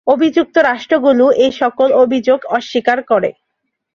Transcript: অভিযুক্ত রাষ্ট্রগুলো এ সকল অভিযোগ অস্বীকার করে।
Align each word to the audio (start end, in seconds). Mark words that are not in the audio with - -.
অভিযুক্ত 0.07 0.55
রাষ্ট্রগুলো 0.69 1.25
এ 1.37 1.47
সকল 1.51 1.89
অভিযোগ 1.93 2.39
অস্বীকার 2.49 2.99
করে। 3.03 3.29